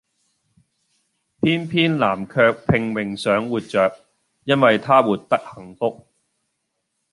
[1.41, 3.95] 偏偏南卻拼命想活著，
[4.45, 6.07] 因為她活得幸福